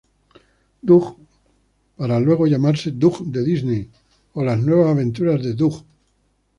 [0.81, 1.15] Doug
[1.95, 3.87] para luego llamarse Doug de Disney
[4.33, 5.83] o Las nuevas aventuras de Doug.